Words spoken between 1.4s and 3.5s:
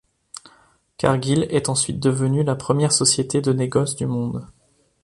est ensuite devenu la première société